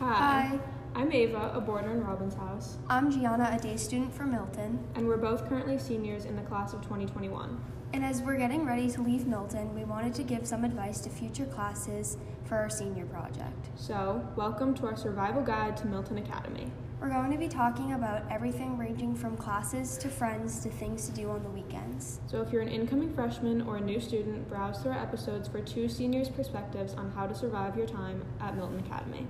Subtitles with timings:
[0.00, 0.58] Hi.
[0.94, 4.82] I'm Ava, a boarder in Robbins house, I'm Gianna, a day student for Milton.
[4.94, 7.62] and we're both currently seniors in the class of 2021.
[7.92, 11.10] And as we're getting ready to leave Milton, we wanted to give some advice to
[11.10, 12.16] future classes
[12.46, 13.68] for our senior project.
[13.76, 16.72] So, welcome to our survival guide to Milton Academy.
[16.98, 21.12] We're going to be talking about everything ranging from classes to friends to things to
[21.12, 22.20] do on the weekends.
[22.26, 25.60] So, if you're an incoming freshman or a new student, browse through our episodes for
[25.60, 29.26] two seniors' perspectives on how to survive your time at Milton Academy.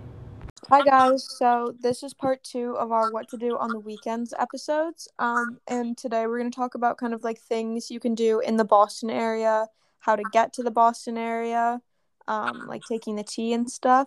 [0.73, 4.33] Hi guys, so this is part two of our what to do on the weekends
[4.39, 5.09] episodes.
[5.19, 8.39] Um, and today we're going to talk about kind of like things you can do
[8.39, 9.67] in the Boston area,
[9.99, 11.83] how to get to the Boston area,
[12.29, 14.07] um, like taking the T and stuff.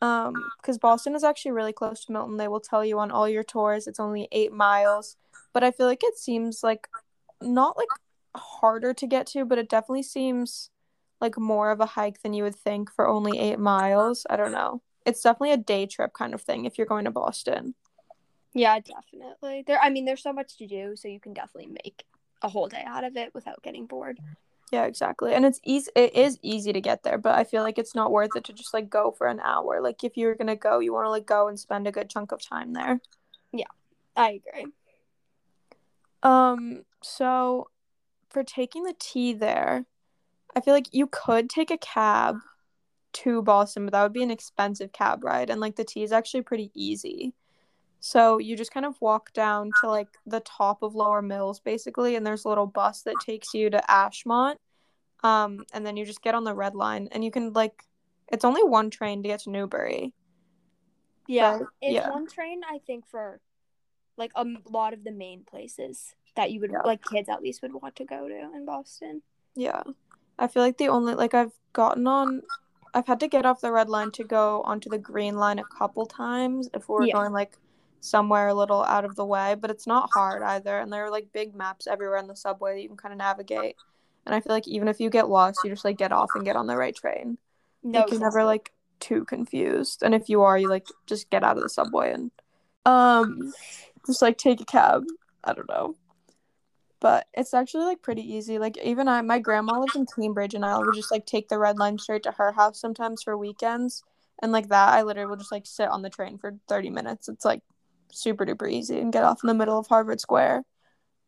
[0.00, 2.38] Um, because Boston is actually really close to Milton.
[2.38, 5.18] They will tell you on all your tours it's only eight miles,
[5.52, 6.88] but I feel like it seems like
[7.42, 7.88] not like
[8.34, 10.70] harder to get to, but it definitely seems
[11.20, 14.26] like more of a hike than you would think for only eight miles.
[14.30, 17.10] I don't know it's definitely a day trip kind of thing if you're going to
[17.10, 17.74] Boston.
[18.52, 19.64] Yeah, definitely.
[19.66, 22.04] There I mean there's so much to do, so you can definitely make
[22.42, 24.18] a whole day out of it without getting bored.
[24.72, 25.32] Yeah, exactly.
[25.32, 28.10] And it's easy it is easy to get there, but I feel like it's not
[28.10, 29.80] worth it to just like go for an hour.
[29.80, 32.10] Like if you're going to go, you want to like go and spend a good
[32.10, 33.00] chunk of time there.
[33.52, 33.66] Yeah.
[34.16, 34.72] I agree.
[36.22, 37.68] Um so
[38.30, 39.84] for taking the T there,
[40.56, 42.36] I feel like you could take a cab
[43.16, 46.12] to Boston, but that would be an expensive cab ride and like the T is
[46.12, 47.34] actually pretty easy.
[48.00, 52.16] So you just kind of walk down to like the top of Lower Mills basically
[52.16, 54.56] and there's a little bus that takes you to Ashmont.
[55.24, 57.82] Um and then you just get on the red line and you can like
[58.28, 60.12] it's only one train to get to Newbury.
[61.26, 61.60] Yeah.
[61.80, 62.10] It's yeah.
[62.10, 63.40] one train I think for
[64.18, 66.82] like a lot of the main places that you would Yeah.
[66.84, 69.22] like kids at least would want to go to in Boston.
[69.54, 69.82] Yeah.
[70.38, 72.42] I feel like the only like I've gotten on
[72.96, 75.64] I've had to get off the red line to go onto the green line a
[75.64, 77.12] couple times if we're Yeah.
[77.12, 77.58] going like
[78.00, 81.10] somewhere a little out of the way, but it's not hard either and there are
[81.10, 83.76] like big maps everywhere in the subway that you can kind of navigate.
[84.24, 86.44] And I feel like even if you get lost, you just like get off and
[86.44, 87.38] get on the right train.
[87.82, 90.02] No, like you're never like too confused.
[90.02, 92.30] And if you are, you like just get out of the subway and
[92.86, 93.52] um
[94.06, 95.04] just like take a cab.
[95.44, 95.96] I don't know.
[97.06, 98.58] But it's actually like pretty easy.
[98.58, 101.56] Like even I my grandma lives in Cambridge and I would just like take the
[101.56, 104.02] red line straight to her house sometimes for weekends.
[104.42, 107.28] And like that I literally will just like sit on the train for 30 minutes.
[107.28, 107.62] It's like
[108.10, 110.64] super duper easy and get off in the middle of Harvard Square.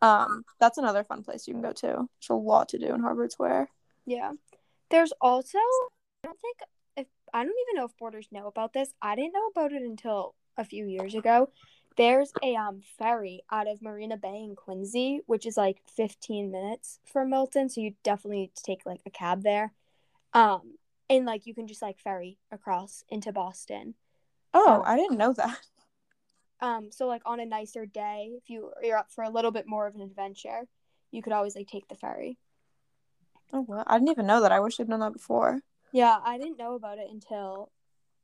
[0.03, 1.87] Um that's another fun place you can go to.
[1.87, 3.69] There's a lot to do in Harvard Square.
[4.05, 4.33] Yeah.
[4.91, 6.57] There's also I don't think
[6.97, 8.93] if I don't even know if boarders know about this.
[9.01, 11.51] I didn't know about it until a few years ago.
[11.99, 17.01] There's a um ferry out of Marina Bay in Quincy, which is like 15 minutes
[17.05, 19.75] from Milton, so you definitely need to take like a cab there.
[20.35, 20.79] Um
[21.11, 23.97] and like you can just like ferry across into Boston.
[24.53, 24.85] Oh, Oh.
[24.85, 25.59] I didn't know that.
[26.61, 29.67] Um so like on a nicer day, if you you're up for a little bit
[29.67, 30.69] more of an adventure,
[31.11, 32.39] you could always like take the ferry.
[33.53, 34.53] Oh, well, I didn't even know that.
[34.53, 35.61] I wish I'd known that before.
[35.93, 37.71] Yeah, I didn't know about it until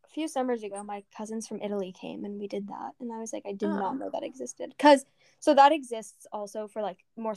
[0.05, 0.83] a few summers ago.
[0.83, 3.69] My cousins from Italy came and we did that, and I was like, I did
[3.71, 3.79] Oh.
[3.79, 4.75] not know that existed.
[4.79, 5.05] Cause
[5.41, 7.35] so that exists also for like more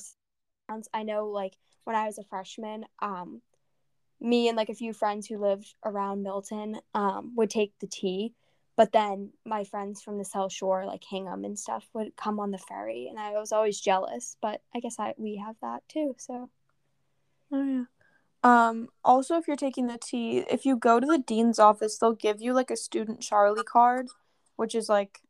[0.70, 0.88] towns.
[0.94, 3.42] I know like when I was a freshman, um,
[4.20, 8.34] me and like a few friends who lived around Milton, um, would take the T,
[8.76, 12.52] but then my friends from the South Shore, like Hingham and stuff, would come on
[12.52, 14.36] the ferry, and I was always jealous.
[14.42, 16.16] But I guess I we have that too.
[16.18, 16.50] So
[17.52, 17.84] Oh yeah.
[18.48, 22.14] Um also if you're taking the T, if you go to the dean's office, they'll
[22.14, 24.08] give you like a student Charlie card,
[24.56, 25.22] which is like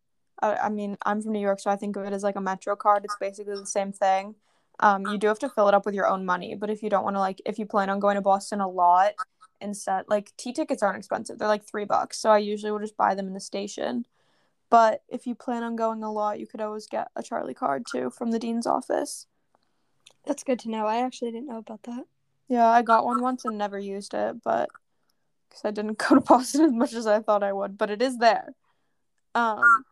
[0.41, 2.41] I, I mean, I'm from New York, so I think of it as like a
[2.41, 3.05] Metro card.
[3.05, 4.35] It's basically the same thing.
[4.79, 6.89] Um you do have to fill it up with your own money, but if you
[6.91, 9.13] don't want to like if you plan on going to Boston a lot
[9.61, 11.39] instead like T tickets aren't expensive.
[11.39, 12.19] They're like 3 bucks.
[12.19, 14.05] So I usually will just buy them in the station.
[14.69, 17.85] But if you plan on going a lot, you could always get a Charlie card
[17.91, 19.25] too from the dean's office.
[20.25, 20.85] that's good to know.
[20.87, 22.05] I actually didn't know about that.
[22.47, 24.69] Yeah, I got one once and never used it, but
[25.49, 28.01] because I didn't go to Boston as much as I thought I would, but it
[28.01, 28.53] is there.
[29.35, 29.85] Um,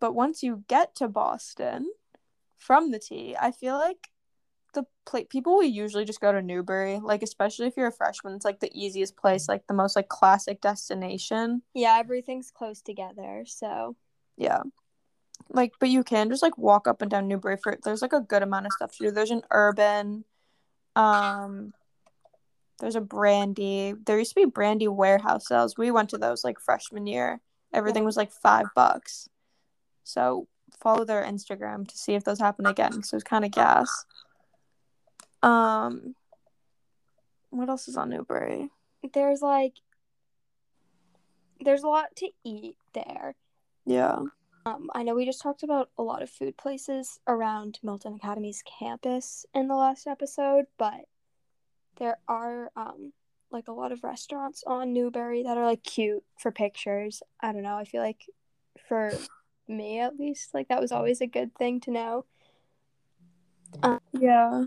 [0.00, 1.90] but once you get to Boston
[2.56, 4.08] from the T, I feel like
[4.74, 8.34] the pla- people will usually just go to Newbury, like especially if you're a freshman,
[8.34, 11.62] it's like the easiest place, like the most like classic destination.
[11.74, 13.96] Yeah, everything's close together, so
[14.36, 14.62] Yeah.
[15.50, 18.20] Like, but you can just like walk up and down Newbury for there's like a
[18.20, 19.10] good amount of stuff to do.
[19.10, 20.24] There's an urban,
[20.96, 21.72] um,
[22.80, 23.94] there's a brandy.
[24.04, 25.76] There used to be brandy warehouse sales.
[25.76, 27.40] We went to those like freshman year.
[27.72, 29.28] Everything was like five bucks.
[30.04, 30.48] So
[30.80, 33.02] follow their Instagram to see if those happen again.
[33.02, 34.04] So it's kind of gas.
[35.42, 36.14] Um,
[37.50, 38.70] what else is on Newbury?
[39.12, 39.74] there's like
[41.60, 43.34] there's a lot to eat there.
[43.86, 44.18] Yeah.
[44.66, 48.62] Um, I know we just talked about a lot of food places around Milton Academy's
[48.62, 51.04] campus in the last episode, but
[51.98, 53.12] there are um
[53.50, 57.22] like a lot of restaurants on Newbury that are like cute for pictures.
[57.40, 57.76] I don't know.
[57.76, 58.26] I feel like
[58.88, 59.12] for
[59.68, 62.24] me at least, like that was always a good thing to know.
[64.12, 64.64] Yeah.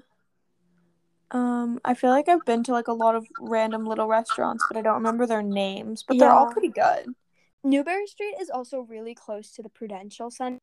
[1.31, 4.77] Um, I feel like I've been to like a lot of random little restaurants, but
[4.77, 6.03] I don't remember their names.
[6.07, 7.15] But they're all pretty good.
[7.63, 10.59] Newbury Street is also really close to the Prudential Center.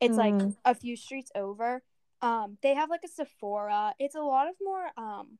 [0.00, 0.56] It's like Mm.
[0.64, 1.82] a few streets over.
[2.22, 3.94] Um, they have like a Sephora.
[3.98, 5.38] It's a lot of more um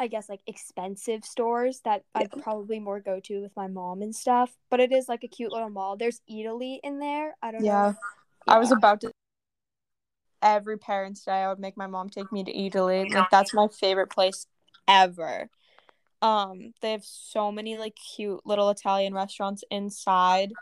[0.00, 4.14] I guess like expensive stores that I'd probably more go to with my mom and
[4.14, 4.56] stuff.
[4.70, 5.96] But it is like a cute little mall.
[5.96, 7.36] There's Eataly in there.
[7.42, 7.82] I don't Yeah.
[7.90, 7.96] know.
[8.46, 9.12] I was about to
[10.40, 13.12] every parents' day I would make my mom take me to Eataly.
[13.12, 14.46] Like that's my favorite place
[14.86, 15.50] ever.
[16.20, 20.52] Um, they have so many like cute little Italian restaurants inside.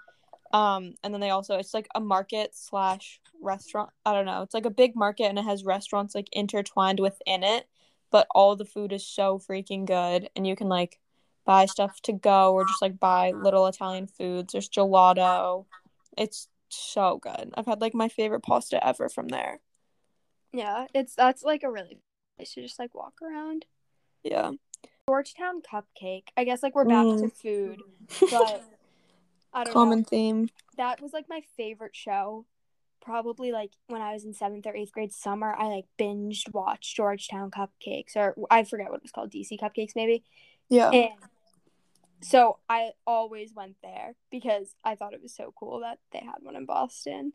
[0.53, 3.91] Um, and then they also it's like a market slash restaurant.
[4.05, 4.43] I don't know.
[4.43, 7.67] It's like a big market and it has restaurants like intertwined within it,
[8.11, 10.99] but all the food is so freaking good and you can like
[11.45, 14.53] buy stuff to go or just like buy little Italian foods.
[14.53, 15.67] There's gelato.
[16.19, 17.53] It's so good.
[17.55, 19.61] I've had like my favorite pasta ever from there.
[20.53, 21.99] Yeah, it's that's like a really
[22.37, 23.65] place to just like walk around.
[24.23, 24.53] Yeah.
[25.17, 26.29] Georgetown Cupcake.
[26.37, 27.37] I guess like we're back to Mm.
[27.37, 27.83] food,
[28.31, 28.63] but
[29.53, 30.05] I don't Common know.
[30.05, 30.49] theme.
[30.77, 32.45] That was like my favorite show.
[33.01, 36.97] Probably like when I was in seventh or eighth grade summer, I like binged watched
[36.97, 40.25] Georgetown Cupcakes or I forget what it was called, DC Cupcakes maybe.
[40.69, 40.91] Yeah.
[40.91, 41.13] And
[42.21, 46.43] so I always went there because I thought it was so cool that they had
[46.43, 47.33] one in Boston.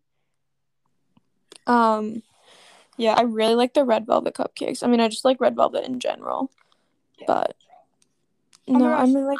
[1.67, 2.21] Um
[2.97, 4.83] yeah, I really like the red velvet cupcakes.
[4.83, 6.51] I mean, I just like red velvet in general.
[7.27, 7.55] But
[8.67, 9.39] Oh no, I mean like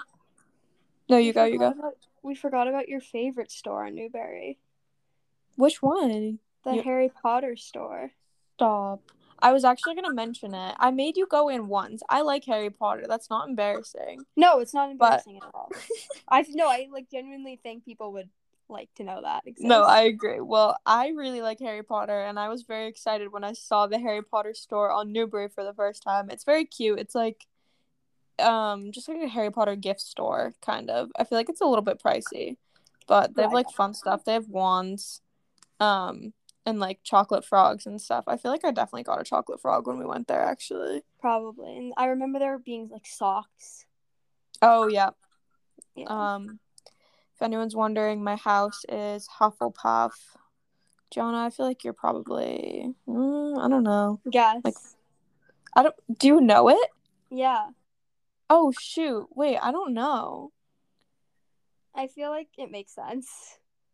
[1.09, 1.67] No, you go, you go.
[1.69, 4.59] about- we forgot about your favorite store in Newbury,
[5.55, 6.39] Which one?
[6.63, 8.11] the You- Harry Potter store.
[8.55, 9.01] Stop.
[9.39, 10.75] I was actually gonna mention it.
[10.79, 12.03] I made you go in once.
[12.09, 13.05] I like Harry Potter.
[13.07, 14.23] That's not embarrassing.
[14.35, 15.71] No, it's not But- embarrassing at all.
[16.27, 18.29] I no, I like genuinely think people would
[18.69, 19.41] like to know that.
[19.47, 19.67] Exists.
[19.67, 20.39] No, I agree.
[20.39, 23.99] Well, I really like Harry Potter, and I was very excited when I saw the
[23.99, 26.29] Harry Potter store on Newbury for the first time.
[26.29, 26.99] It's very cute.
[26.99, 27.47] It's like,
[28.39, 31.09] um, just like a Harry Potter gift store, kind of.
[31.17, 32.57] I feel like it's a little bit pricey,
[33.07, 34.23] but they have like fun stuff.
[34.25, 35.21] They have wands,
[35.79, 36.33] um,
[36.65, 38.23] and like chocolate frogs and stuff.
[38.27, 41.01] I feel like I definitely got a chocolate frog when we went there, actually.
[41.19, 41.77] probably.
[41.77, 43.85] And I remember there being like socks.
[44.61, 45.09] Oh yeah.
[45.95, 46.05] Yeah.
[46.07, 46.59] Um,
[47.35, 50.11] if anyone's wondering, my house is Hufflepuff.
[51.09, 54.21] Gianna, I feel like you're probably, mm, I don't know.
[54.29, 54.61] Guess.
[54.63, 54.75] like-
[55.75, 55.95] I don't.
[56.19, 56.89] Do you know it?
[57.29, 57.69] yeah.
[58.53, 59.29] Oh shoot!
[59.33, 60.51] Wait, I don't know.
[61.95, 63.29] I feel like it makes sense.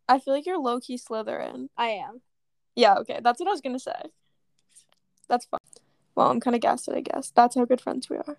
[0.08, 1.68] I feel like you're low key Slytherin.
[1.76, 2.22] I am.
[2.74, 2.96] Yeah.
[2.96, 4.10] Okay, that's what I was gonna say.
[5.28, 5.60] That's fine.
[6.16, 7.30] Well, I'm kind of gassed, I guess.
[7.30, 8.36] That's how good friends we are.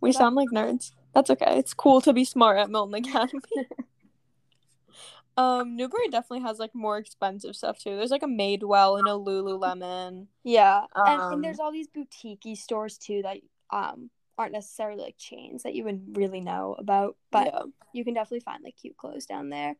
[0.00, 0.92] We sound like nerds.
[1.12, 1.58] That's okay.
[1.58, 3.42] It's cool to be smart at Milton Academy.
[5.36, 7.94] um, Newbury definitely has like more expensive stuff too.
[7.94, 10.28] There's like a Madewell and a Lululemon.
[10.44, 10.86] Yeah.
[10.96, 13.36] and, Um, and there's all these boutique stores too that
[13.70, 14.08] um
[14.40, 18.40] aren't necessarily like chains that you wouldn't really know about, but yeah, you can definitely
[18.40, 19.76] find like cute clothes down there.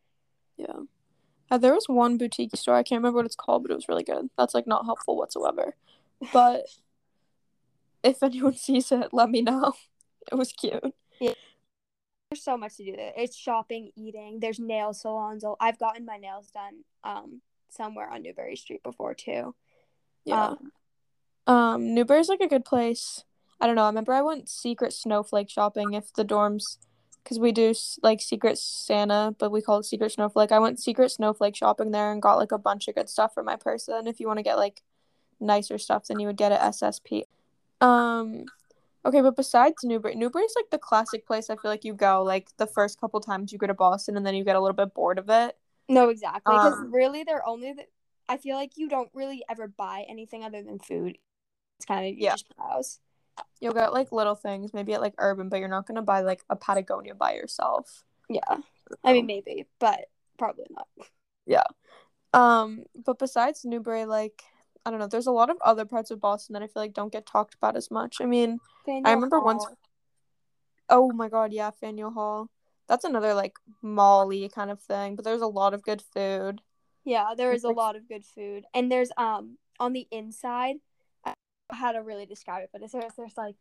[0.57, 0.81] yeah.
[1.49, 2.75] Uh, there was one boutique store.
[2.75, 4.29] I can't remember what it's called, but it was really good.
[4.37, 5.75] That's like not helpful whatsoever.
[6.31, 6.61] But
[8.03, 9.73] if anyone sees it, let me know.
[10.31, 10.93] It was cute.
[11.19, 11.33] Yeah.
[12.29, 13.11] There's so much to do there.
[13.17, 14.39] It's shopping, eating.
[14.39, 15.43] There's nail salons.
[15.59, 19.55] I've gotten my nails done um somewhere on Newbury Street before too.
[20.23, 20.53] Yeah.
[21.47, 23.23] Um, Um, Newbury's like a good place.
[23.61, 23.83] I don't know.
[23.83, 26.77] I remember I went secret snowflake shopping if the dorms,
[27.23, 30.51] because we do like secret Santa, but we call it secret snowflake.
[30.51, 33.43] I went secret snowflake shopping there and got like a bunch of good stuff for
[33.43, 34.07] my person.
[34.07, 34.81] If you want to get like
[35.39, 37.23] nicer stuff, then you would get at SSP.
[37.81, 38.45] Um,
[39.05, 41.49] okay, but besides Newbury, Newbury's like the classic place.
[41.51, 44.25] I feel like you go like the first couple times you go to Boston, and
[44.25, 45.55] then you get a little bit bored of it.
[45.87, 46.55] no, exactly.
[46.55, 47.73] Because Um, really, they're only.
[47.73, 47.85] The,
[48.27, 51.17] I feel like you don't really ever buy anything other than food.
[51.77, 52.31] It's kind of Yeah.
[52.31, 52.99] just browse.
[53.59, 56.43] You'll get like little things, maybe at like Urban, but you're not gonna buy like
[56.49, 58.03] a Patagonia by yourself.
[58.29, 58.57] Yeah,
[59.03, 60.05] I mean maybe, but
[60.37, 60.87] probably not.
[61.45, 61.63] Yeah.
[62.33, 64.43] Um, but besides Newbury, like
[64.85, 66.93] I don't know, there's a lot of other parts of Boston that I feel like
[66.93, 68.17] don't get talked about as much.
[68.21, 69.65] I mean, Faneuil remember once-
[70.89, 72.49] oh my god, yeah, Faneuil Hall.
[72.87, 76.61] That's another like mall-y kind of thing, but there's a lot of good food.
[77.05, 80.77] Yeah, there is a lot of good food, and there's um on the inside.
[81.71, 83.55] I don't know how to really describe it, but it's there's, there's like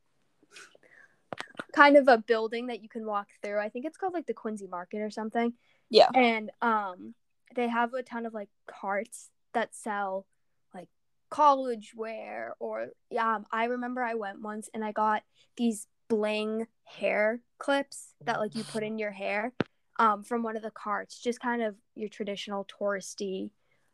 [1.72, 3.58] kind of a building that you can walk through.
[3.58, 5.52] I think it's called like the Quincy Market or something.
[5.88, 6.08] Yeah.
[6.14, 7.14] And um
[7.54, 10.26] they have a ton of like carts that sell
[10.74, 10.88] like
[11.30, 12.88] college wear or
[13.18, 15.22] um I remember I went once and I got
[15.56, 19.52] these bling hair clips that like you put in your hair
[19.98, 23.50] um from one of the carts just kind of your traditional touristy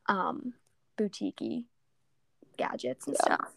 [0.06, 0.54] um
[0.98, 1.64] boutiquey
[2.56, 3.34] gadgets and Yeah.
[3.34, 3.52] stuff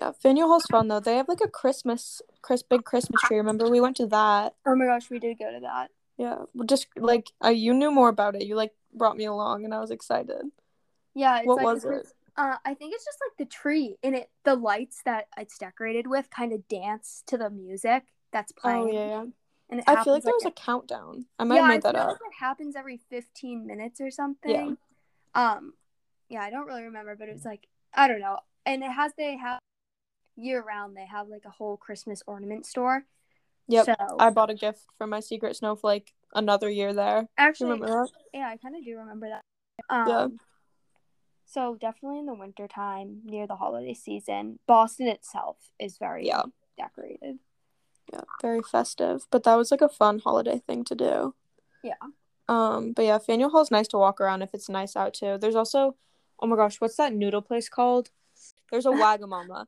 [0.00, 1.00] Yeah, Faneuil Hall's fun though.
[1.00, 3.36] They have like a Christmas, Chris, big Christmas tree.
[3.36, 4.54] Remember we went to that?
[4.64, 7.90] oh my gosh we did go to that Yeah, well, just like uh, you knew
[7.90, 8.44] more about it.
[8.44, 10.42] You like brought me along, and I was excited.
[11.14, 12.06] yeah it's What like was it?
[12.36, 16.06] Uh i think it's just like the tree and it the lights that it's decorated
[16.06, 19.24] with kind of dance to the music that's playing Oh yeah, yeah.
[19.70, 21.24] and I feel like happens, there was a countdown.
[21.38, 22.08] I might have made that up.
[22.08, 24.76] like it happens every 15 minutes or something.
[25.34, 25.52] Yeah.
[25.56, 25.74] Um,
[26.28, 28.38] yeah, I don't really remember, but it was like I don't know.
[28.66, 29.57] And it has they have
[30.38, 33.04] year round they have like a whole Christmas ornament store.
[33.68, 37.28] Yep, So I bought a gift for my secret snowflake another year there.
[37.36, 38.10] Actually, remember that?
[38.32, 39.42] yeah, I kind of do remember that.
[39.90, 40.26] Um, Yeah.
[41.44, 46.42] So definitely in the winter time near the holiday season, Boston itself is very Yeah.
[46.76, 47.38] decorated.
[48.12, 49.26] Yeah, very festive.
[49.30, 51.34] But that was like a fun holiday thing to do.
[51.82, 51.94] Yeah.
[52.48, 55.36] Um, but yeah, Faneuil Hall's nice to walk around if it's nice out too.
[55.38, 55.96] There's also,
[56.40, 58.10] oh my gosh, what's that noodle place called?
[58.70, 59.66] There's a Wagamama,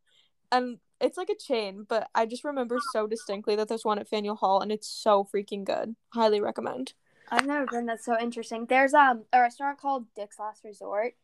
[0.53, 1.87] and it's like a chain.
[1.89, 5.25] But I just remember so distinctly that there's one at Faneuil Hall, and it's so
[5.25, 5.97] freaking good.
[6.13, 6.93] Highly recommend.
[7.31, 7.87] I've never been.
[7.87, 8.67] That's so interesting.
[8.67, 11.15] There's um a restaurant called Dick's Last Resort.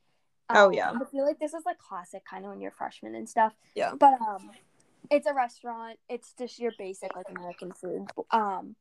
[0.49, 0.93] Oh, Um, yeah.
[0.93, 3.53] I feel like this is like classic, kind of when you're freshman and stuff.
[3.75, 3.93] Yeah.
[3.99, 4.53] But um,
[5.11, 5.99] it's a restaurant.
[6.09, 8.07] It's just your basic like American food.
[8.31, 8.77] Um,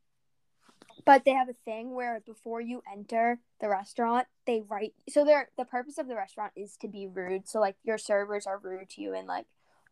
[1.03, 4.93] but they have a thing where before you enter the restaurant, they write.
[5.09, 7.47] So they're the purpose of the restaurant is to be rude.
[7.47, 9.45] So like your servers are rude to you and like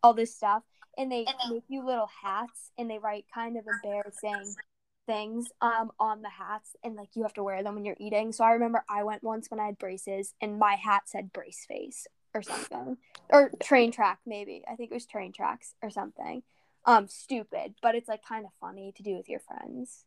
[0.04, 0.64] all this stuff,
[0.98, 4.54] and they make you little hats and they write kind of embarrassing
[5.06, 8.32] things um on the hats and like you have to wear them when you're eating.
[8.32, 11.66] So I remember I went once when I had braces and my hat said brace
[11.68, 12.98] face or something.
[13.30, 14.64] Or train track maybe.
[14.70, 16.44] I think it was train tracks or something.
[16.86, 20.06] Um stupid, but it's like kind of funny to do with your friends.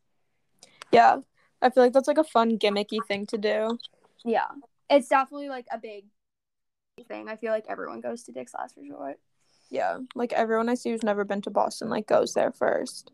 [0.91, 1.17] Yeah,
[1.61, 3.77] I feel like that's like a fun gimmicky thing to do.
[4.25, 4.47] Yeah.
[4.89, 6.05] It's definitely like a big
[7.07, 7.29] thing.
[7.29, 9.19] I feel like everyone goes to Dick's Last Resort.
[9.69, 13.11] Yeah, like everyone I see who's never been to Boston like goes there first.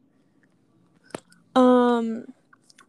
[1.55, 2.25] Um,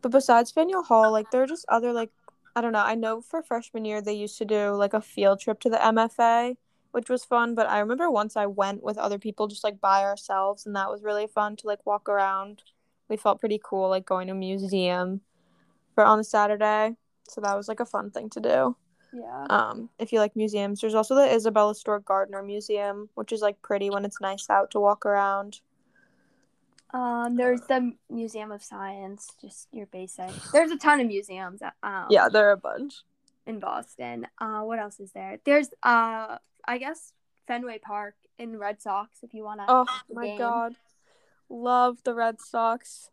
[0.02, 2.10] but besides Faneuil Hall, like there are just other like
[2.56, 2.84] I don't know.
[2.84, 5.78] I know for freshman year they used to do like a field trip to the
[5.78, 6.56] MFA,
[6.92, 7.54] which was fun.
[7.54, 10.90] But I remember once I went with other people just like by ourselves, and that
[10.90, 12.62] was really fun to like walk around.
[13.08, 15.22] We felt pretty cool like going to a museum
[15.94, 16.96] for on a Saturday,
[17.28, 18.76] so that was like a fun thing to do.
[19.14, 19.46] Yeah.
[19.48, 23.60] Um, if you like museums, there's also the Isabella Stewart Gardner Museum, which is like
[23.62, 25.60] pretty when it's nice out to walk around.
[26.92, 30.30] Um, there's the Museum of Science, just your basic.
[30.52, 31.60] There's a ton of museums.
[31.82, 33.02] Um, Yeah, there are a bunch.
[33.46, 34.26] in Boston.
[34.40, 35.38] Uh, what else is there?
[35.44, 37.12] There's uh, I guess
[37.48, 39.64] Fenway Park in Red Sox if you wanna.
[39.66, 40.38] Oh my game.
[40.38, 40.74] god,
[41.48, 43.10] love the Red Sox.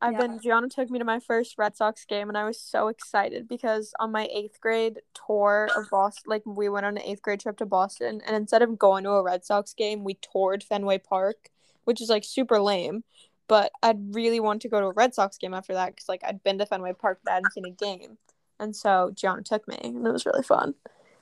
[0.00, 0.18] I've Yeah.
[0.18, 3.48] been Gianna took me to my first Red Sox game, and I was so excited
[3.48, 7.40] because on my eighth grade tour of Boston, like we went on an eighth grade
[7.40, 10.98] trip to Boston, and instead of going to a Red Sox game, we toured Fenway
[10.98, 11.50] Park,
[11.84, 13.04] which is like super lame.
[13.48, 16.22] But I'd really want to go to a Red Sox game after that because like
[16.24, 18.18] I'd been to Fenway Park but I hadn't seen a game,
[18.60, 20.74] and so Gianna took me, and it was really fun.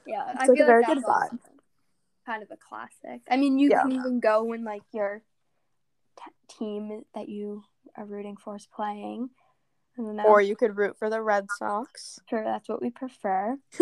[0.07, 1.39] Yeah, It's I like a very like good also
[2.27, 3.21] kind of a classic.
[3.31, 3.83] I mean, you Yeah.
[3.83, 5.23] can even go when like your
[6.17, 7.65] t- team that you
[7.97, 9.31] are rooting for is playing.
[9.97, 12.19] Or you could root for the Red Sox.
[12.29, 13.57] sure, that's what we prefer.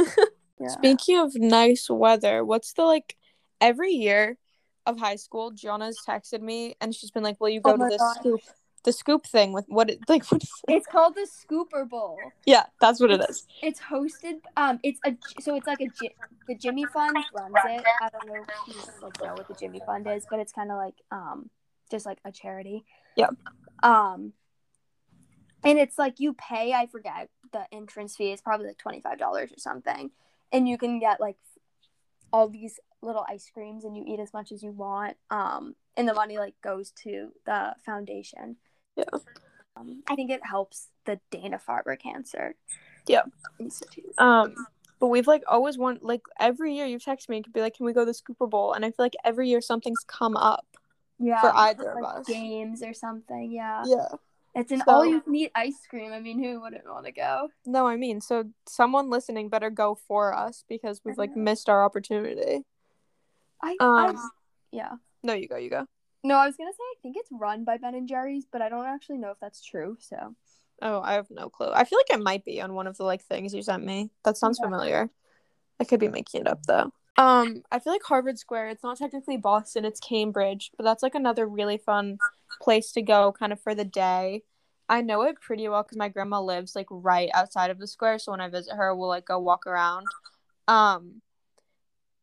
[0.61, 0.68] yeah.
[0.68, 3.16] Speaking of nice weather, what's the like
[3.62, 4.37] every year
[4.85, 7.85] of high school, Gianna's texted me and she's been like, Will you go Oh to
[7.88, 8.16] the gosh.
[8.18, 8.40] scoop
[8.85, 10.75] the scoop thing with what it like what is it?
[10.75, 12.18] It's called the Scooper Bowl.
[12.44, 13.47] Yeah, that's what it is.
[13.62, 14.40] It's hosted.
[14.56, 15.87] Um, it's a so it's like a
[16.49, 17.85] the Jimmy Fund runs it.
[18.00, 20.71] I don't know if you like know what the Jimmy Fund is, but it's kind
[20.71, 21.49] of like um
[21.90, 22.85] just like a charity.
[23.16, 23.28] Yeah.
[23.82, 24.32] Um,
[25.64, 26.72] and it's like you pay.
[26.72, 30.10] I forget the entrance fee is probably like twenty five dollars or something,
[30.50, 31.36] and you can get like
[32.32, 35.16] all these little ice creams and you eat as much as you want.
[35.30, 38.56] Um, and the money like goes to the foundation.
[38.96, 39.04] Yeah.
[39.76, 42.54] Um, I think it helps the Dana Farber Cancer
[43.06, 43.22] Yeah.
[43.58, 44.12] Institute.
[44.18, 44.54] Um
[44.98, 47.86] but we've like always want like every year you text me and be like, Can
[47.86, 48.72] we go to the Scooper Bowl?
[48.72, 50.66] And I feel like every year something's come up.
[51.19, 52.26] Yeah, for either of us.
[52.26, 53.50] games or something.
[53.52, 54.09] Yeah, Yeah.
[54.54, 56.12] it's an So- all you can eat ice cream.
[56.12, 57.49] I mean, who wouldn't want to go?
[57.64, 61.85] No, I mean, so someone listening better go for us because we've like missed our
[61.85, 62.64] opportunity.
[63.62, 64.28] I, Um, I
[64.73, 64.92] yeah.
[65.23, 65.87] No, you go, you go.
[66.25, 68.69] No, I was gonna say I think it's run by Ben and Jerry's, but I
[68.69, 69.97] don't actually know if that's true.
[70.00, 70.35] So
[70.85, 71.71] Oh, I have no clue.
[71.73, 74.11] I feel like it might be on one of the like things you sent me.
[74.25, 74.66] That sounds Yeah.
[74.66, 75.11] familiar.
[75.78, 76.92] I could be making it up though.
[77.16, 81.14] Um, I feel like Harvard Square, it's not technically Boston, it's Cambridge, but that's like
[81.14, 82.19] another really fun
[82.61, 84.42] place to go kind of for the day.
[84.88, 88.19] I know it pretty well because my grandma lives like right outside of the square,
[88.19, 90.07] so when I visit her, we'll like go walk around.
[90.69, 91.21] Um,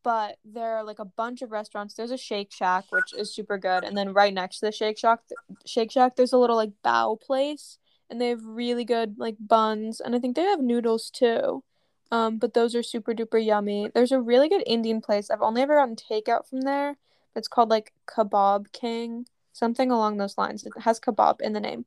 [0.03, 1.93] but there are like a bunch of restaurants.
[1.93, 4.97] There's a Shake Shack, which is super good, and then right next to the Shake
[4.97, 5.19] Shack,
[5.65, 7.77] Shake Shack, there's a little like bao place,
[8.09, 11.63] and they have really good like buns, and I think they have noodles too.
[12.11, 13.89] Um, but those are super duper yummy.
[13.93, 15.29] There's a really good Indian place.
[15.29, 16.97] I've only ever gotten takeout from there.
[17.35, 20.65] It's called like Kebab King, something along those lines.
[20.65, 21.85] It has kebab in the name,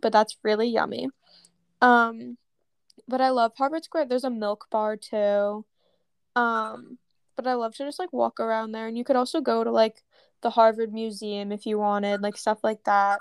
[0.00, 1.08] but that's really yummy.
[1.82, 2.38] Um,
[3.06, 4.06] but I love Harvard Square.
[4.06, 5.64] There's a milk bar too.
[6.34, 6.98] Um,
[7.36, 9.70] but I love to just like walk around there, and you could also go to
[9.70, 10.02] like
[10.40, 13.20] the Harvard Museum if you wanted, like stuff like that.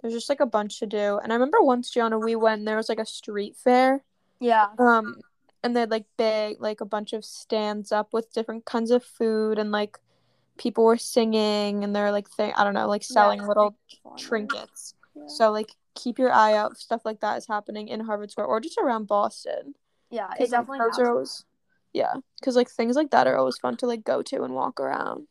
[0.00, 1.18] There's just like a bunch to do.
[1.22, 2.60] And I remember once, Gianna, we went.
[2.60, 4.04] And there was like a street fair.
[4.40, 5.16] yeah, Um,
[5.66, 9.04] and they had like big, like a bunch of stands up with different kinds of
[9.04, 9.98] food, and like
[10.56, 13.46] people were singing, and they're like, th- I don't know, like selling Yeah.
[13.46, 13.76] little
[14.16, 14.94] trinkets.
[15.14, 15.22] Yeah.
[15.26, 16.76] So like keep your eye out.
[16.78, 19.74] Stuff like that is happening in Harvard Square or just around Boston.
[20.10, 20.78] yeah, it like, definitely.
[20.78, 21.44] those are always,
[21.92, 24.78] yeah, because like things like that are always fun to like go to and walk
[24.80, 25.26] around.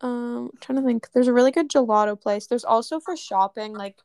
[0.00, 1.08] Um, I'm trying to think.
[1.12, 2.46] There's a really good gelato place.
[2.46, 3.72] There's also for shopping.
[3.74, 3.96] Like,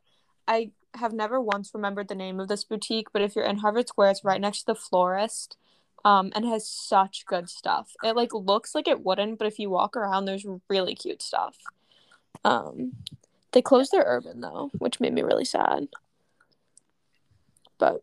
[0.48, 3.88] I have never once remembered the name of this boutique, but if you're in Harvard
[3.88, 5.56] Square, it's right next to the florist.
[6.02, 7.92] Um, and has such good stuff.
[8.02, 11.58] It like looks like it wouldn't, but if you walk around, there's really cute stuff.
[12.42, 12.92] Um,
[13.52, 15.88] they closed their urban though, which made me really sad.
[17.76, 18.02] But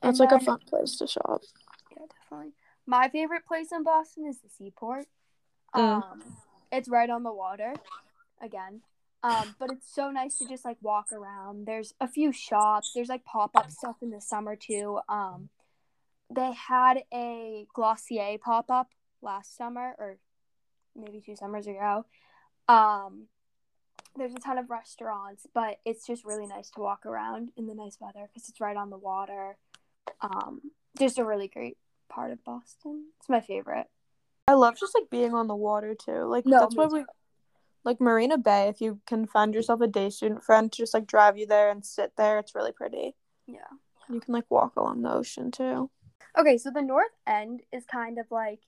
[0.00, 1.42] that's like a fun place to shop.
[1.90, 2.52] Yeah, definitely.
[2.86, 5.06] My favorite place in Boston is the Seaport.
[5.74, 5.80] Mm.
[5.80, 6.22] Um,
[6.70, 7.74] it's right on the water,
[8.40, 8.80] again.
[9.22, 11.66] Um, but it's so nice to just like walk around.
[11.66, 12.92] There's a few shops.
[12.94, 15.00] There's like pop up stuff in the summer too.
[15.08, 15.48] Um,
[16.34, 20.18] they had a Glossier pop up last summer or
[20.94, 22.04] maybe two summers ago.
[22.68, 23.26] Um,
[24.16, 27.74] there's a ton of restaurants, but it's just really nice to walk around in the
[27.74, 29.56] nice weather because it's right on the water.
[30.20, 30.60] Um,
[30.98, 31.76] just a really great
[32.08, 33.06] part of Boston.
[33.18, 33.86] It's my favorite.
[34.46, 36.24] I love just like being on the water too.
[36.24, 37.04] Like No, that's what we
[37.84, 38.68] like Marina Bay.
[38.68, 41.70] If you can find yourself a day student friend to just like drive you there
[41.70, 43.14] and sit there, it's really pretty.
[43.46, 43.58] Yeah.
[44.08, 45.90] You can like walk along the ocean too.
[46.36, 48.60] Okay, so the North End is kind of like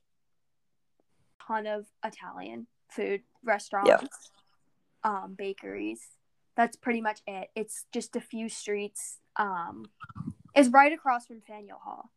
[1.46, 4.30] ton of Italian food restaurants,
[5.04, 6.00] um, bakeries.
[6.56, 7.48] That's pretty much it.
[7.54, 9.18] It's just a few streets.
[9.36, 9.86] Um,
[10.54, 12.10] it's right across from Faneuil Hall.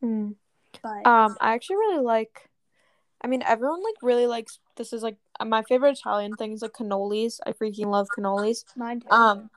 [0.00, 0.32] Hmm.
[0.82, 2.48] But Um, I actually really like.
[3.22, 4.58] I mean, everyone like really likes.
[4.76, 7.38] This is like my favorite Italian thing is like cannolis.
[7.46, 8.64] I freaking love cannolis.
[8.76, 9.10] mine too.
[9.10, 9.50] Um,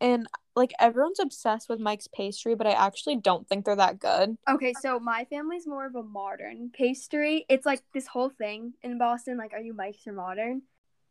[0.00, 4.36] and like everyone's obsessed with Mike's pastry, but I actually don't think they're that good.
[4.48, 7.44] Okay, so my family's more of a modern pastry.
[7.48, 9.36] It's like this whole thing in Boston.
[9.38, 10.62] Like, are you Mike's or modern?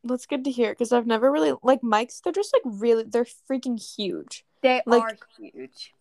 [0.03, 2.21] That's good to hear because I've never really like Mike's.
[2.21, 3.03] They're just like really.
[3.03, 4.45] They're freaking huge.
[4.61, 5.93] They Like- are huge.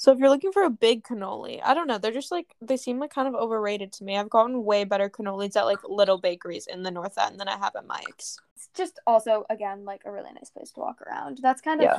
[0.00, 1.98] So if you're looking for a big cannoli, I don't know.
[1.98, 4.16] They're just like they seem like kind of overrated to me.
[4.16, 7.58] I've gotten way better cannolis at like little bakeries in the North End than I
[7.58, 8.38] have at Mike's.
[8.54, 11.40] It's just also again like a really nice place to walk around.
[11.42, 11.96] That's kind of Yeah.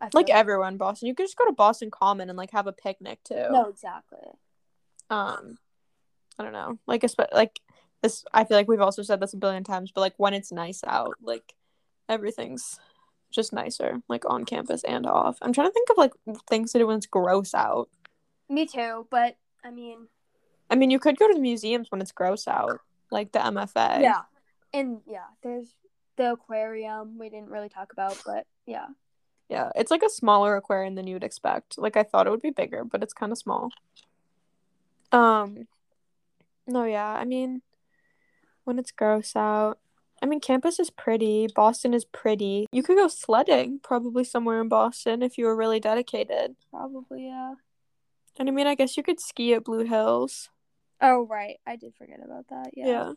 [0.00, 2.66] Feel Like everyone in Boston, you could just go to Boston Common and like have
[2.66, 3.46] a picnic too.
[3.50, 4.30] no, exactly.
[5.08, 5.58] Um,
[6.40, 6.80] I don't know.
[6.88, 7.60] Like espe- like
[8.02, 8.24] this.
[8.32, 10.82] I feel like we've also said this a billion times, but like when it's nice
[10.84, 11.54] out, like
[12.08, 12.80] everything's
[13.30, 15.38] just nicer, like on campus and off.
[15.42, 16.12] I'm trying to think of like
[16.48, 17.88] things to do when it's gross out.
[18.48, 20.08] Me too, but I mean,
[20.70, 24.00] I mean, you could go to the museums when it's gross out, like the MFA.
[24.02, 24.22] yeah,
[24.72, 25.74] and yeah, there's
[26.16, 28.86] the aquarium we didn't really talk about, but yeah,
[29.48, 31.78] Yeah, it's like a smaller aquarium than you would expect.
[31.78, 33.70] Like I thought it would be bigger, but it's kind of small.
[35.12, 35.68] Um
[36.66, 37.08] No, yeah.
[37.08, 37.62] I mean
[38.64, 39.78] when it's gross out.
[40.22, 42.66] I mean campus is pretty, Boston is pretty.
[42.72, 46.56] You could go sledding probably somewhere in Boston if you were really dedicated.
[46.70, 47.54] probably yeah.
[48.38, 50.48] And I mean, I guess you could ski at Blue Hills.
[51.00, 52.70] Oh right, I did forget about that.
[52.74, 52.86] Yeah.
[52.86, 53.12] Yeah,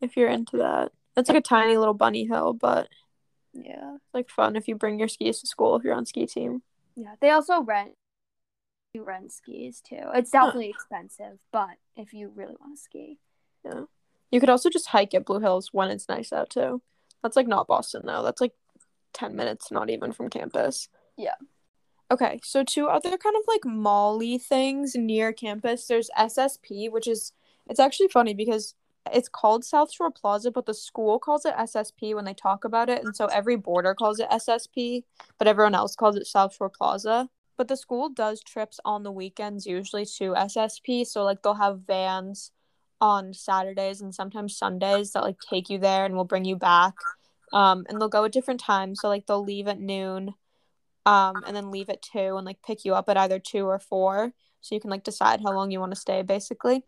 [0.00, 0.92] If you're into that.
[1.16, 2.88] It's like a tiny little bunny hill, but
[3.52, 6.26] yeah, it's like fun if you bring your skis to school if you're on ski
[6.26, 6.62] team.
[6.96, 7.14] yeah.
[7.20, 7.92] They also rent
[8.94, 10.02] you rent skis too.
[10.14, 13.18] It's definitely expensive, but if you really want to ski,
[14.34, 16.82] You could also just hike at Blue Hills when it's nice out too.
[17.22, 18.24] That's like not Boston though.
[18.24, 18.50] That's like
[19.12, 20.88] 10 minutes not even from campus.
[21.16, 21.36] Yeah.
[22.10, 25.86] Okay, so two other kind of like molly things near campus.
[25.86, 27.32] There's SSP, which is
[27.68, 28.74] it's actually funny because
[29.12, 32.90] it's called South Shore Plaza, but the school calls it SSP when they talk about
[32.90, 35.04] it, and so every boarder calls it SSP,
[35.38, 37.28] but everyone else calls it South Shore Plaza.
[37.56, 41.82] But the school does trips on the weekends, usually to SSP, so like they'll have
[41.86, 42.50] vans
[43.04, 46.94] on Saturdays and sometimes Sundays that like take you there and will bring you back.
[47.52, 50.34] Um, and they'll go at different times, so like they'll leave at noon,
[51.04, 53.78] um, and then leave at two and like pick you up at either two or
[53.78, 56.82] four, so you can like decide how long you want to stay, basically.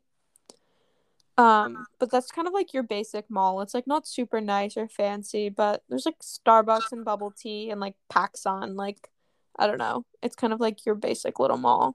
[1.37, 3.61] Um, but that's kind of like your basic mall.
[3.61, 7.79] It's like not super nice or fancy, but there's like Starbucks and bubble tea and
[7.79, 8.75] like PacSun.
[8.75, 9.11] Like,
[9.59, 10.07] I don't know.
[10.23, 11.95] It's kind of like your basic little mall.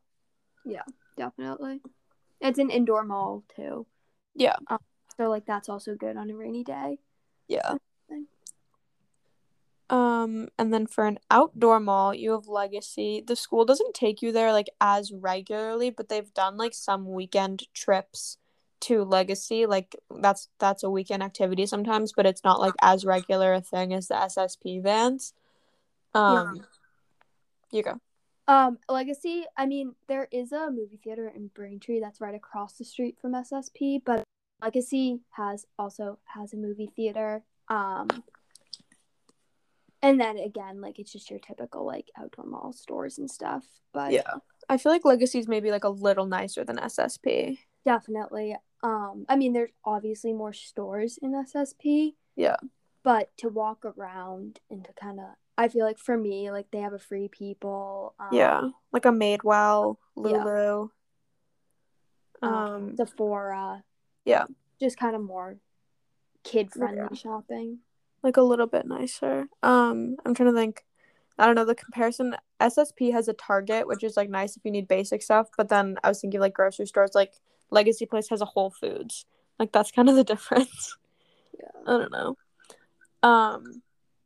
[0.64, 0.84] Yeah,
[1.18, 1.82] definitely.
[2.40, 3.88] It's an indoor mall too.
[4.36, 4.56] Yeah.
[5.18, 7.00] So like that's also good on a rainy day.
[7.48, 7.76] Yeah.
[9.92, 13.22] Um, and then for an outdoor mall, you have Legacy.
[13.26, 17.68] The school doesn't take you there like as regularly, but they've done like some weekend
[17.74, 18.38] trips
[18.82, 19.66] to Legacy.
[19.66, 23.94] Like that's that's a weekend activity sometimes, but it's not like as regular a thing
[23.94, 25.34] as the SSP vans.
[26.14, 26.66] Um,
[27.70, 28.00] you go.
[28.52, 32.84] Um, Legacy, I mean, there is a movie theater in Braintree that's right across the
[32.84, 34.26] street from SSP, but
[34.62, 37.44] Legacy has also has a movie theater.
[37.70, 38.10] Um
[40.02, 43.64] and then again, like it's just your typical like outdoor mall stores and stuff.
[43.94, 44.34] But Yeah.
[44.68, 47.60] I feel like Legacy's maybe like a little nicer than SSP.
[47.86, 48.58] definitely.
[48.84, 52.16] Um, I mean, there's obviously more stores in SSP.
[52.36, 52.58] Yeah.
[53.04, 55.28] But to walk around and to kind of,
[55.62, 58.16] I feel like for me, like they have a free people.
[58.20, 60.44] Um, Yeah, like a Madewell, Yeah.
[60.44, 60.90] Lulu.
[62.42, 63.84] um, Um, Sephora.
[64.26, 64.46] yeah.
[64.80, 65.58] Just kind of more
[66.44, 67.16] kid friendly Yeah.
[67.16, 67.80] shopping.
[68.24, 69.48] like a little bit nicer.
[69.64, 70.86] Um, I'm trying to think.
[71.40, 72.36] I don't know the comparison.
[72.60, 75.98] SSP has a Target, which is like nice if you need basic stuff, but then
[76.04, 77.34] I was thinking like grocery stores, like
[77.72, 79.26] Legacy Place has a Whole Foods.
[79.58, 80.98] Like that's kind of the difference.
[81.60, 81.82] Yeah.
[81.88, 82.38] I don't know.
[83.24, 83.82] Um,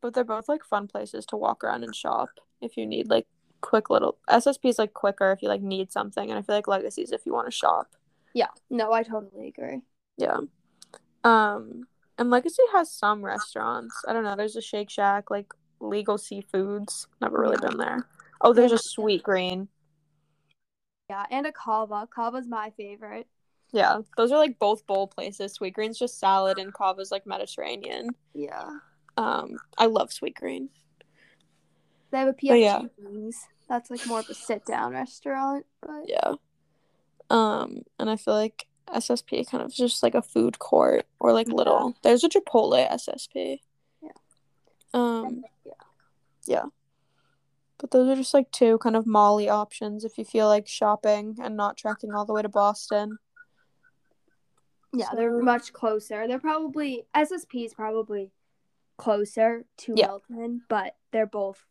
[0.06, 2.30] but they're both like fun places to walk around and shop
[2.62, 3.26] if you need like
[3.62, 4.20] quick little.
[4.30, 7.26] SSP is like quicker if you like need something, and I feel like Legacies if
[7.26, 7.96] you want to shop.
[8.36, 8.50] Yeah.
[8.70, 9.82] No, I totally agree.
[10.18, 10.42] Yeah.
[11.24, 11.88] Um,
[12.20, 13.96] and Legacy has some restaurants.
[14.08, 14.36] I don't know.
[14.36, 17.08] There's a Shake Shack, like Legal Seafoods.
[17.20, 17.70] Never really Yeah.
[17.70, 18.08] been there.
[18.42, 19.70] Oh, there's a Sweet Green.
[21.10, 22.08] Yeah, and a Cava.
[22.14, 23.26] Cava's my favorite.
[23.72, 25.54] Yeah, those are like both bowl places.
[25.54, 28.10] Sweet Green's just salad, and Cava's like Mediterranean.
[28.36, 28.70] Yeah.
[29.18, 30.70] Um, I love Sweet Green.
[32.12, 32.82] They have a PF yeah.
[33.02, 33.48] Chang's.
[33.70, 36.34] That's like more of a sit down restaurant, but Yeah.
[37.30, 41.48] Um, and I feel like SSP kind of just like a food court or like
[41.48, 41.56] Yeah.
[41.56, 41.96] little.
[42.04, 43.62] There's a Chipotle SSP.
[44.02, 44.10] Yeah.
[44.94, 45.44] Um.
[45.66, 45.74] Yeah.
[46.46, 46.64] Yeah.
[47.80, 51.38] But those are just like two kind of Molly options if you feel like shopping
[51.42, 53.18] and not trekking all the way to Boston.
[54.94, 56.28] yeah, they're much closer.
[56.28, 58.32] They're probably SSP is probably
[58.98, 60.08] closer to Yeah.
[60.08, 61.64] Milton, but they're both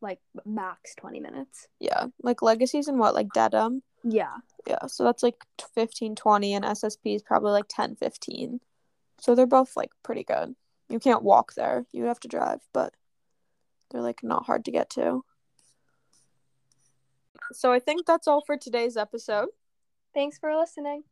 [0.00, 1.68] like max twenty minutes.
[1.80, 2.06] Yeah.
[2.22, 3.82] Like Legacy's in what, like Dedham?
[4.04, 4.36] Yeah.
[4.66, 4.86] Yeah.
[4.86, 8.60] So that's like t- 15, 20, and SSP is probably like 10, 15.
[9.18, 10.54] So they're both like pretty good.
[10.88, 12.94] You can't walk there, you have to drive, but
[13.90, 15.24] they're like not hard to get to.
[17.52, 19.48] So I think that's all for today's episode.
[20.14, 21.04] Thanks for listening.